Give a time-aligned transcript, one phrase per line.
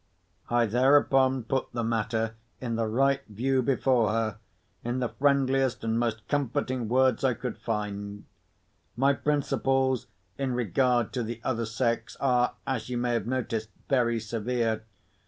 [0.49, 4.39] I thereupon put the matter in the right view before her,
[4.83, 8.25] in the friendliest and most comforting words I could find.
[8.97, 10.07] My principles,
[10.39, 14.81] in regard to the other sex, are, as you may have noticed, very severe.